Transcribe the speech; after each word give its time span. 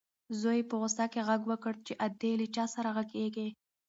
زوی 0.39 0.57
یې 0.61 0.67
په 0.69 0.75
غوسه 0.79 1.05
غږ 1.27 1.41
وکړ 1.51 1.73
چې 1.85 1.93
ادې 2.05 2.31
له 2.39 2.45
چا 2.55 2.65
سره 2.75 2.89
غږېږې؟ 2.95 3.47